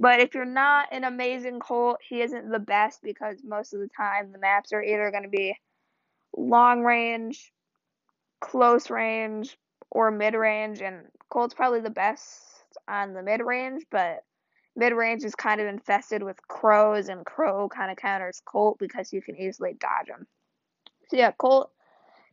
But 0.00 0.20
if 0.20 0.34
you're 0.34 0.44
not 0.44 0.88
an 0.92 1.04
amazing 1.04 1.60
Colt, 1.60 1.98
he 2.08 2.22
isn't 2.22 2.50
the 2.50 2.58
best 2.58 3.02
because 3.02 3.38
most 3.44 3.74
of 3.74 3.80
the 3.80 3.88
time 3.96 4.32
the 4.32 4.38
maps 4.38 4.72
are 4.72 4.82
either 4.82 5.10
gonna 5.10 5.28
be 5.28 5.56
long 6.36 6.82
range 6.82 7.52
close 8.40 8.90
range 8.90 9.56
or 9.90 10.10
mid 10.10 10.34
range, 10.34 10.80
and 10.80 11.06
Colt's 11.30 11.54
probably 11.54 11.80
the 11.80 11.90
best 11.90 12.42
on 12.86 13.14
the 13.14 13.22
mid 13.22 13.40
range, 13.40 13.84
but 13.90 14.24
mid 14.76 14.92
range 14.92 15.24
is 15.24 15.34
kind 15.34 15.60
of 15.60 15.66
infested 15.66 16.22
with 16.22 16.40
crows, 16.46 17.08
and 17.08 17.24
crow 17.24 17.68
kind 17.68 17.90
of 17.90 17.96
counters 17.96 18.42
Colt 18.44 18.78
because 18.78 19.12
you 19.12 19.22
can 19.22 19.36
easily 19.36 19.74
dodge 19.74 20.08
him. 20.08 20.26
So 21.08 21.16
yeah, 21.16 21.32
Colt 21.32 21.70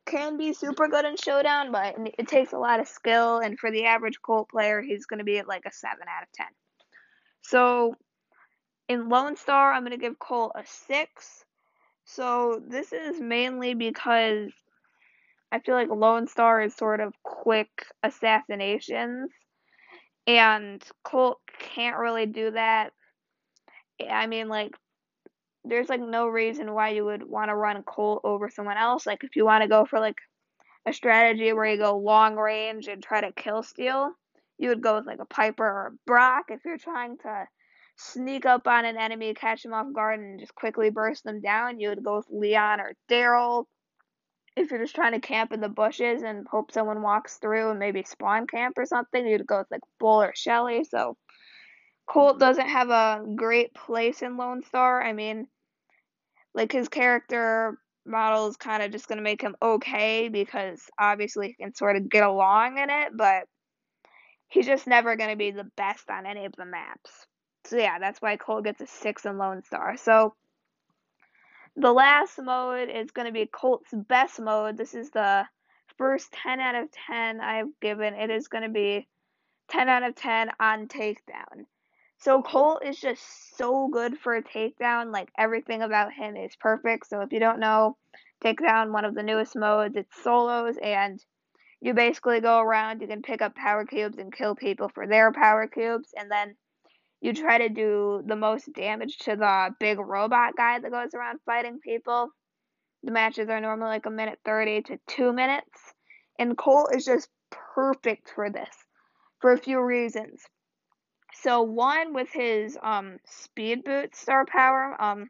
can 0.05 0.37
be 0.37 0.53
super 0.53 0.87
good 0.87 1.05
in 1.05 1.17
showdown, 1.17 1.71
but 1.71 1.95
it 2.17 2.27
takes 2.27 2.53
a 2.53 2.57
lot 2.57 2.79
of 2.79 2.87
skill, 2.87 3.39
and 3.39 3.59
for 3.59 3.71
the 3.71 3.85
average 3.85 4.21
Colt 4.21 4.49
player, 4.49 4.81
he's 4.81 5.05
going 5.05 5.19
to 5.19 5.25
be 5.25 5.37
at 5.39 5.47
like 5.47 5.63
a 5.65 5.71
7 5.71 5.97
out 6.01 6.23
of 6.23 6.31
10. 6.33 6.45
So 7.41 7.95
in 8.87 9.09
Lone 9.09 9.35
Star, 9.35 9.73
I'm 9.73 9.81
going 9.81 9.91
to 9.91 9.97
give 9.97 10.19
Colt 10.19 10.51
a 10.55 10.63
6. 10.65 11.45
So 12.05 12.61
this 12.67 12.93
is 12.93 13.19
mainly 13.19 13.73
because 13.73 14.51
I 15.51 15.59
feel 15.59 15.75
like 15.75 15.89
Lone 15.89 16.27
Star 16.27 16.61
is 16.61 16.75
sort 16.75 16.99
of 16.99 17.13
quick 17.23 17.69
assassinations, 18.03 19.31
and 20.27 20.83
Colt 21.03 21.39
can't 21.59 21.97
really 21.97 22.25
do 22.25 22.51
that. 22.51 22.91
I 24.09 24.27
mean, 24.27 24.49
like, 24.49 24.75
there's 25.67 25.89
like 25.89 26.01
no 26.01 26.27
reason 26.27 26.73
why 26.73 26.89
you 26.89 27.05
would 27.05 27.23
want 27.27 27.49
to 27.49 27.55
run 27.55 27.83
Colt 27.83 28.21
over 28.23 28.49
someone 28.49 28.77
else. 28.77 29.05
Like, 29.05 29.23
if 29.23 29.35
you 29.35 29.45
want 29.45 29.63
to 29.63 29.69
go 29.69 29.85
for 29.85 29.99
like 29.99 30.17
a 30.87 30.93
strategy 30.93 31.51
where 31.53 31.65
you 31.65 31.77
go 31.77 31.97
long 31.97 32.35
range 32.35 32.87
and 32.87 33.01
try 33.01 33.21
to 33.21 33.31
kill 33.31 33.63
steal, 33.63 34.11
you 34.57 34.69
would 34.69 34.81
go 34.81 34.97
with 34.97 35.05
like 35.05 35.19
a 35.19 35.25
Piper 35.25 35.65
or 35.65 35.87
a 35.87 35.97
Brock. 36.05 36.45
If 36.49 36.61
you're 36.65 36.77
trying 36.77 37.17
to 37.19 37.45
sneak 37.97 38.45
up 38.45 38.67
on 38.67 38.85
an 38.85 38.97
enemy, 38.97 39.33
catch 39.33 39.63
them 39.63 39.73
off 39.73 39.87
guard, 39.93 40.19
and 40.19 40.39
just 40.39 40.55
quickly 40.55 40.89
burst 40.89 41.23
them 41.23 41.41
down, 41.41 41.79
you 41.79 41.89
would 41.89 42.03
go 42.03 42.17
with 42.17 42.27
Leon 42.29 42.79
or 42.79 42.93
Darryl 43.09 43.65
if 44.55 44.71
you're 44.71 44.79
just 44.79 44.95
trying 44.95 45.11
to 45.13 45.19
camp 45.19 45.51
in 45.51 45.59
the 45.59 45.69
bushes 45.69 46.23
and 46.23 46.47
hope 46.47 46.71
someone 46.71 47.01
walks 47.01 47.37
through 47.37 47.71
and 47.71 47.79
maybe 47.79 48.03
spawn 48.03 48.47
camp 48.47 48.77
or 48.77 48.85
something, 48.85 49.27
you'd 49.27 49.45
go 49.45 49.59
with 49.59 49.67
like 49.71 49.81
Bull 49.99 50.21
or 50.21 50.33
Shelly. 50.35 50.85
So 50.85 51.17
Colt 52.07 52.39
doesn't 52.39 52.67
have 52.67 52.89
a 52.89 53.23
great 53.35 53.73
place 53.73 54.21
in 54.21 54.37
Lone 54.37 54.63
Star. 54.63 55.01
I 55.01 55.11
mean, 55.11 55.47
like 56.55 56.71
his 56.71 56.87
character 56.87 57.77
model 58.05 58.47
is 58.47 58.57
kind 58.57 58.81
of 58.81 58.91
just 58.91 59.07
going 59.07 59.17
to 59.17 59.23
make 59.23 59.41
him 59.41 59.55
okay 59.61 60.29
because 60.29 60.81
obviously 60.99 61.47
he 61.47 61.53
can 61.53 61.75
sort 61.75 61.97
of 61.97 62.09
get 62.09 62.23
along 62.23 62.77
in 62.77 62.89
it, 62.89 63.09
but 63.15 63.43
he's 64.47 64.65
just 64.65 64.87
never 64.87 65.15
going 65.15 65.29
to 65.29 65.35
be 65.35 65.51
the 65.51 65.69
best 65.75 66.09
on 66.09 66.25
any 66.25 66.45
of 66.45 66.53
the 66.57 66.65
maps. 66.65 67.27
So 67.65 67.77
yeah, 67.77 67.99
that's 67.99 68.21
why 68.21 68.37
Colt 68.37 68.63
gets 68.63 68.81
a 68.81 68.87
6 68.87 69.25
in 69.25 69.37
Lone 69.37 69.63
Star. 69.63 69.97
So 69.97 70.33
the 71.75 71.91
last 71.91 72.39
mode 72.41 72.89
is 72.89 73.11
going 73.11 73.27
to 73.27 73.33
be 73.33 73.47
Colt's 73.47 73.91
best 73.91 74.39
mode. 74.39 74.77
This 74.77 74.93
is 74.93 75.09
the 75.09 75.45
first 75.97 76.31
10 76.31 76.59
out 76.59 76.75
of 76.75 76.89
10 77.07 77.41
I've 77.41 77.79
given. 77.81 78.13
It 78.13 78.29
is 78.29 78.47
going 78.47 78.63
to 78.63 78.69
be 78.69 79.07
10 79.69 79.89
out 79.89 80.03
of 80.03 80.15
10 80.15 80.51
on 80.59 80.87
takedown. 80.87 81.65
So 82.25 82.41
Colt 82.41 82.83
is 82.83 82.99
just 82.99 83.55
so 83.55 83.87
good 83.87 84.17
for 84.17 84.35
a 84.35 84.41
takedown. 84.41 85.13
Like 85.13 85.29
everything 85.37 85.83
about 85.83 86.11
him 86.11 86.35
is 86.35 86.55
perfect. 86.55 87.07
So 87.07 87.21
if 87.21 87.31
you 87.31 87.39
don't 87.39 87.59
know, 87.59 87.97
takedown 88.43 88.91
one 88.91 89.05
of 89.05 89.13
the 89.13 89.21
newest 89.21 89.55
modes, 89.55 89.95
it's 89.95 90.23
solos 90.23 90.75
and 90.81 91.23
you 91.81 91.93
basically 91.93 92.39
go 92.39 92.59
around, 92.59 93.01
you 93.01 93.07
can 93.07 93.21
pick 93.21 93.43
up 93.43 93.53
power 93.53 93.85
cubes 93.85 94.17
and 94.17 94.35
kill 94.35 94.55
people 94.55 94.89
for 94.89 95.05
their 95.05 95.31
power 95.31 95.67
cubes 95.67 96.15
and 96.17 96.31
then 96.31 96.55
you 97.21 97.31
try 97.31 97.59
to 97.59 97.69
do 97.69 98.23
the 98.25 98.35
most 98.35 98.73
damage 98.73 99.19
to 99.19 99.35
the 99.35 99.75
big 99.79 99.99
robot 99.99 100.55
guy 100.57 100.79
that 100.79 100.89
goes 100.89 101.13
around 101.13 101.41
fighting 101.45 101.77
people. 101.77 102.29
The 103.03 103.11
matches 103.11 103.49
are 103.49 103.61
normally 103.61 103.89
like 103.89 104.07
a 104.07 104.09
minute 104.09 104.39
30 104.43 104.81
to 104.81 104.97
2 105.09 105.31
minutes. 105.31 105.93
And 106.39 106.57
Colt 106.57 106.89
is 106.95 107.05
just 107.05 107.29
perfect 107.75 108.31
for 108.33 108.49
this 108.49 108.75
for 109.41 109.51
a 109.51 109.59
few 109.59 109.79
reasons. 109.79 110.41
So 111.41 111.61
one 111.61 112.13
with 112.13 112.29
his 112.31 112.77
um 112.81 113.19
speed 113.25 113.83
boot 113.83 114.15
star 114.15 114.45
power, 114.45 114.95
um 114.99 115.29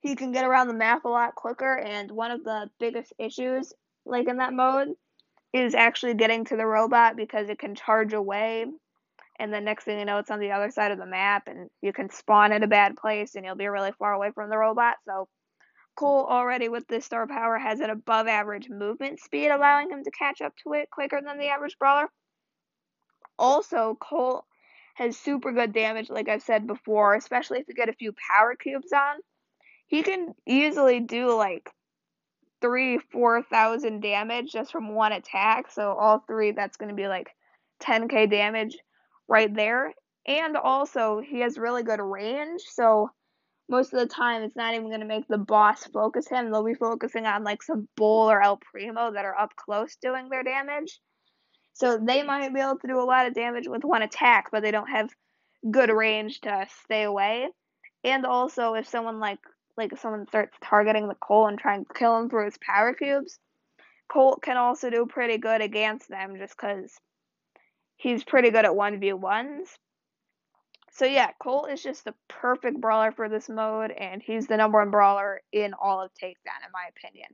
he 0.00 0.16
can 0.16 0.32
get 0.32 0.44
around 0.44 0.68
the 0.68 0.74
map 0.74 1.04
a 1.04 1.08
lot 1.08 1.34
quicker 1.34 1.78
and 1.78 2.10
one 2.10 2.30
of 2.30 2.44
the 2.44 2.68
biggest 2.78 3.12
issues 3.18 3.72
like 4.04 4.28
in 4.28 4.36
that 4.36 4.52
mode 4.52 4.88
is 5.54 5.74
actually 5.74 6.14
getting 6.14 6.44
to 6.44 6.56
the 6.56 6.66
robot 6.66 7.16
because 7.16 7.48
it 7.48 7.58
can 7.58 7.74
charge 7.74 8.12
away 8.12 8.66
and 9.38 9.52
the 9.52 9.60
next 9.60 9.84
thing 9.84 9.98
you 9.98 10.04
know 10.04 10.18
it's 10.18 10.30
on 10.30 10.40
the 10.40 10.52
other 10.52 10.70
side 10.70 10.92
of 10.92 10.98
the 10.98 11.06
map 11.06 11.48
and 11.48 11.68
you 11.82 11.92
can 11.92 12.10
spawn 12.10 12.52
at 12.52 12.62
a 12.62 12.68
bad 12.68 12.96
place 12.96 13.34
and 13.34 13.44
you'll 13.44 13.56
be 13.56 13.66
really 13.66 13.92
far 13.98 14.12
away 14.12 14.30
from 14.32 14.50
the 14.50 14.58
robot. 14.58 14.96
So 15.06 15.28
Colt 15.96 16.28
already 16.28 16.68
with 16.68 16.86
this 16.88 17.04
star 17.04 17.26
power 17.26 17.58
has 17.58 17.80
an 17.80 17.90
above 17.90 18.26
average 18.26 18.68
movement 18.68 19.20
speed 19.20 19.48
allowing 19.48 19.90
him 19.90 20.04
to 20.04 20.10
catch 20.10 20.40
up 20.40 20.54
to 20.62 20.74
it 20.74 20.90
quicker 20.90 21.20
than 21.24 21.38
the 21.38 21.48
average 21.48 21.76
brawler. 21.78 22.08
Also 23.38 23.96
Colt 24.00 24.44
has 24.94 25.16
super 25.16 25.52
good 25.52 25.72
damage 25.72 26.10
like 26.10 26.28
i've 26.28 26.42
said 26.42 26.66
before 26.66 27.14
especially 27.14 27.58
if 27.58 27.68
you 27.68 27.74
get 27.74 27.88
a 27.88 27.94
few 27.94 28.12
power 28.30 28.54
cubes 28.54 28.92
on 28.92 29.16
he 29.86 30.02
can 30.02 30.34
easily 30.46 31.00
do 31.00 31.34
like 31.34 31.70
three 32.60 32.98
four 33.12 33.42
thousand 33.42 34.00
damage 34.00 34.52
just 34.52 34.72
from 34.72 34.94
one 34.94 35.12
attack 35.12 35.70
so 35.70 35.92
all 35.92 36.24
three 36.26 36.52
that's 36.52 36.76
going 36.76 36.88
to 36.88 36.94
be 36.94 37.08
like 37.08 37.28
10k 37.82 38.30
damage 38.30 38.76
right 39.28 39.54
there. 39.54 39.92
And 40.26 40.56
also, 40.56 41.20
he 41.20 41.40
has 41.40 41.58
really 41.58 41.82
good 41.82 42.00
range, 42.00 42.62
so 42.62 43.10
most 43.68 43.92
of 43.92 44.00
the 44.00 44.06
time 44.06 44.42
it's 44.42 44.56
not 44.56 44.74
even 44.74 44.88
going 44.88 45.00
to 45.00 45.06
make 45.06 45.26
the 45.28 45.38
boss 45.38 45.84
focus 45.86 46.28
him. 46.28 46.50
They'll 46.50 46.64
be 46.64 46.74
focusing 46.74 47.26
on 47.26 47.44
like 47.44 47.62
some 47.62 47.88
Bull 47.96 48.30
or 48.30 48.42
El 48.42 48.58
Primo 48.58 49.12
that 49.12 49.24
are 49.24 49.38
up 49.38 49.54
close 49.56 49.96
doing 49.96 50.28
their 50.28 50.42
damage. 50.42 50.98
So 51.74 51.98
they 51.98 52.22
might 52.22 52.54
be 52.54 52.60
able 52.60 52.78
to 52.78 52.86
do 52.86 53.00
a 53.00 53.02
lot 53.02 53.26
of 53.26 53.34
damage 53.34 53.68
with 53.68 53.84
one 53.84 54.02
attack, 54.02 54.50
but 54.50 54.62
they 54.62 54.70
don't 54.70 54.88
have 54.88 55.10
good 55.70 55.90
range 55.90 56.40
to 56.42 56.66
stay 56.84 57.02
away. 57.02 57.48
And 58.04 58.24
also, 58.24 58.74
if 58.74 58.88
someone 58.88 59.18
like 59.18 59.40
like 59.76 59.96
someone 59.98 60.26
starts 60.28 60.56
targeting 60.62 61.08
the 61.08 61.16
Colt 61.16 61.50
and 61.50 61.58
trying 61.58 61.84
to 61.84 61.94
kill 61.94 62.16
him 62.16 62.30
through 62.30 62.44
his 62.44 62.58
power 62.58 62.94
cubes, 62.94 63.38
Colt 64.08 64.40
can 64.40 64.56
also 64.56 64.88
do 64.88 65.06
pretty 65.06 65.38
good 65.38 65.60
against 65.60 66.08
them 66.08 66.36
just 66.38 66.56
because 66.56 66.96
he's 67.96 68.22
pretty 68.22 68.50
good 68.50 68.64
at 68.64 68.70
1v1s. 68.70 69.66
So 70.92 71.06
yeah, 71.06 71.30
Colt 71.42 71.70
is 71.70 71.82
just 71.82 72.04
the 72.04 72.14
perfect 72.28 72.80
brawler 72.80 73.10
for 73.10 73.28
this 73.28 73.48
mode, 73.48 73.90
and 73.90 74.22
he's 74.22 74.46
the 74.46 74.56
number 74.56 74.78
one 74.78 74.92
brawler 74.92 75.42
in 75.50 75.74
all 75.74 76.00
of 76.00 76.12
Takedown, 76.14 76.62
in 76.64 76.72
my 76.72 76.86
opinion. 76.96 77.30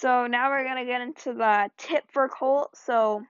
So 0.00 0.26
now 0.26 0.48
we're 0.48 0.64
gonna 0.64 0.86
get 0.86 1.02
into 1.02 1.34
the 1.34 1.70
tip 1.76 2.04
for 2.10 2.26
Colt. 2.26 2.74
So 2.74 3.22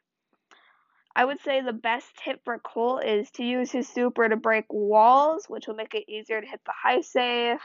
I 1.17 1.25
would 1.25 1.41
say 1.41 1.61
the 1.61 1.73
best 1.73 2.07
tip 2.25 2.45
for 2.45 2.61
Colt 2.61 3.05
is 3.05 3.29
to 3.33 3.45
use 3.45 3.73
his 3.73 3.89
super 3.89 4.29
to 4.29 4.37
break 4.37 4.67
walls, 4.71 5.47
which 5.49 5.67
will 5.67 5.75
make 5.75 5.97
it 5.97 6.09
easier 6.09 6.41
to 6.41 6.47
hit 6.47 6.61
the 6.65 6.73
high 6.73 7.01
safe, 7.01 7.61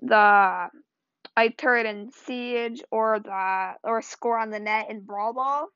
the 0.00 0.70
Ike 1.36 1.56
turret 1.56 1.86
in 1.86 2.10
Siege, 2.10 2.82
or 2.90 3.20
the 3.20 3.74
or 3.84 4.02
score 4.02 4.38
on 4.38 4.50
the 4.50 4.58
net 4.58 4.90
in 4.90 5.04
Brawl 5.04 5.32
Ball. 5.34 5.68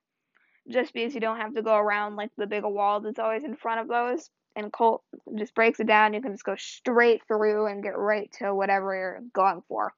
Just 0.69 0.93
because 0.93 1.15
you 1.15 1.21
don't 1.21 1.37
have 1.37 1.55
to 1.55 1.63
go 1.63 1.77
around 1.77 2.17
like 2.17 2.31
the 2.37 2.49
big 2.49 2.65
wall 2.65 3.01
that's 3.01 3.21
always 3.21 3.45
in 3.45 3.55
front 3.55 3.81
of 3.81 3.87
those. 3.87 4.29
And 4.57 4.73
Colt 4.73 5.05
just 5.39 5.55
breaks 5.55 5.79
it 5.79 5.87
down. 5.87 6.15
You 6.15 6.21
can 6.21 6.33
just 6.33 6.43
go 6.43 6.57
straight 6.57 7.23
through 7.29 7.67
and 7.67 7.85
get 7.85 7.97
right 7.97 8.29
to 8.41 8.53
whatever 8.53 8.93
you're 8.93 9.21
going 9.33 9.63
for. 9.69 9.95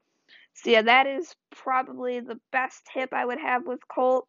So 0.62 0.70
yeah, 0.70 0.82
that 0.82 1.06
is 1.06 1.36
probably 1.54 2.18
the 2.18 2.40
best 2.50 2.82
tip 2.92 3.12
I 3.12 3.24
would 3.24 3.38
have 3.38 3.64
with 3.64 3.78
Colt. 3.86 4.26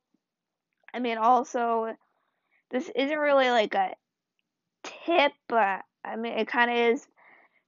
I 0.93 1.00
mean, 1.00 1.17
also, 1.17 1.95
this 2.69 2.89
isn't 2.95 3.17
really 3.17 3.50
like 3.50 3.74
a 3.74 3.95
tip, 4.83 5.31
but 5.48 5.81
I 6.05 6.15
mean, 6.17 6.33
it 6.33 6.48
kind 6.48 6.69
of 6.69 6.77
is. 6.77 7.07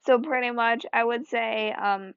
So 0.06 0.20
pretty 0.20 0.52
much, 0.52 0.86
I 0.94 1.04
would 1.04 1.28
say, 1.28 1.72
um, 1.72 2.14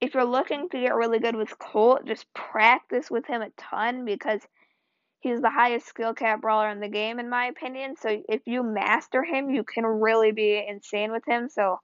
if 0.00 0.14
you're 0.14 0.24
looking 0.24 0.68
to 0.68 0.80
get 0.80 0.96
really 0.96 1.20
good 1.20 1.36
with 1.36 1.58
Colt, 1.60 2.06
just 2.06 2.26
practice 2.34 3.08
with 3.08 3.26
him 3.26 3.42
a 3.42 3.50
ton 3.56 4.04
because 4.04 4.40
he's 5.20 5.40
the 5.40 5.50
highest 5.50 5.86
skill 5.86 6.12
cap 6.12 6.40
brawler 6.40 6.70
in 6.70 6.80
the 6.80 6.88
game, 6.88 7.20
in 7.20 7.30
my 7.30 7.46
opinion. 7.46 7.94
So 7.96 8.20
if 8.28 8.42
you 8.46 8.64
master 8.64 9.22
him, 9.22 9.48
you 9.48 9.62
can 9.62 9.86
really 9.86 10.32
be 10.32 10.60
insane 10.68 11.12
with 11.12 11.24
him. 11.26 11.48
So 11.48 11.78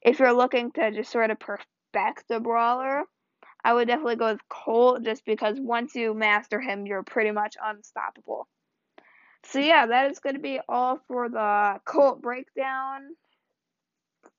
if 0.00 0.20
you're 0.20 0.32
looking 0.32 0.70
to 0.72 0.92
just 0.92 1.10
sort 1.10 1.32
of 1.32 1.40
perfect 1.40 2.28
the 2.28 2.38
brawler, 2.38 3.02
I 3.68 3.74
would 3.74 3.86
definitely 3.86 4.16
go 4.16 4.32
with 4.32 4.48
Colt 4.48 5.02
just 5.02 5.26
because 5.26 5.60
once 5.60 5.94
you 5.94 6.14
master 6.14 6.58
him, 6.58 6.86
you're 6.86 7.02
pretty 7.02 7.32
much 7.32 7.54
unstoppable. 7.62 8.48
So 9.44 9.58
yeah, 9.58 9.84
that 9.84 10.10
is 10.10 10.20
going 10.20 10.36
to 10.36 10.40
be 10.40 10.58
all 10.66 11.00
for 11.06 11.28
the 11.28 11.78
Colt 11.84 12.22
breakdown. 12.22 13.14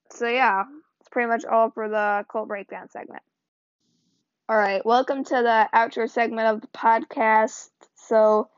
So 0.10 0.28
yeah, 0.28 0.64
it's 1.00 1.10
pretty 1.10 1.28
much 1.28 1.46
all 1.46 1.70
for 1.70 1.88
the 1.88 2.26
Colt 2.28 2.48
breakdown 2.48 2.90
segment. 2.90 3.22
All 4.50 4.58
right, 4.58 4.84
welcome 4.84 5.24
to 5.24 5.30
the 5.30 5.70
outro 5.76 6.10
segment 6.10 6.48
of 6.48 6.62
the 6.62 6.68
podcast. 6.70 7.70
So 7.94 8.50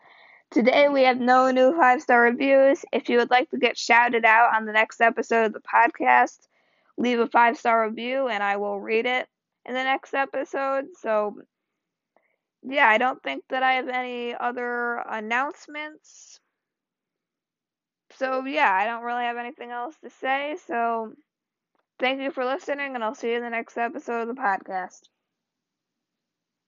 today 0.51 0.87
we 0.87 1.03
have 1.03 1.19
no 1.19 1.51
new 1.51 1.75
five 1.75 2.01
star 2.01 2.21
reviews. 2.21 2.85
If 2.93 3.09
you 3.09 3.17
would 3.17 3.29
like 3.29 3.49
to 3.49 3.57
get 3.57 3.77
shouted 3.77 4.23
out 4.23 4.55
on 4.55 4.65
the 4.65 4.71
next 4.71 5.01
episode 5.01 5.47
of 5.47 5.51
the 5.51 5.59
podcast, 5.59 6.47
leave 6.97 7.19
a 7.19 7.27
five 7.27 7.57
star 7.57 7.85
review 7.85 8.29
and 8.29 8.41
I 8.41 8.55
will 8.55 8.79
read 8.79 9.05
it 9.05 9.27
in 9.65 9.73
the 9.73 9.83
next 9.83 10.13
episode. 10.13 10.85
So, 10.99 11.35
yeah, 12.63 12.87
I 12.87 12.97
don't 12.97 13.21
think 13.23 13.43
that 13.49 13.63
I 13.63 13.73
have 13.73 13.87
any 13.89 14.35
other 14.35 14.95
announcements. 15.09 16.39
So, 18.11 18.45
yeah, 18.45 18.71
I 18.71 18.85
don't 18.85 19.03
really 19.03 19.23
have 19.23 19.37
anything 19.37 19.71
else 19.71 19.95
to 20.03 20.09
say. 20.09 20.57
So, 20.67 21.13
thank 21.99 22.21
you 22.21 22.31
for 22.31 22.45
listening, 22.45 22.95
and 22.95 23.03
I'll 23.03 23.15
see 23.15 23.31
you 23.31 23.37
in 23.37 23.43
the 23.43 23.49
next 23.49 23.77
episode 23.77 24.27
of 24.29 24.35
the 24.35 24.41
podcast. 24.41 25.01